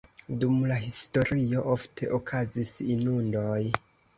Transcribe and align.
Dum 0.43 0.55
la 0.71 0.77
historio 0.85 1.65
ofte 1.75 2.09
okazis 2.21 2.73
inundoj. 2.95 3.63